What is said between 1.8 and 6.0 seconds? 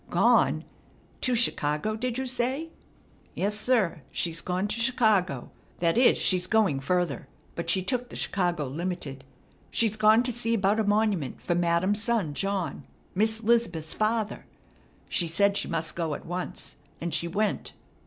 did you say?" "Yes, sir, she's gone to Chicago. That